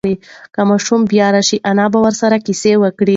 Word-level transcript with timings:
که 0.55 0.61
ماشوم 0.69 1.01
بیا 1.11 1.27
راشي، 1.33 1.57
انا 1.69 1.85
به 1.91 1.99
ورسره 2.03 2.37
قصه 2.45 2.71
وکړي. 2.83 3.09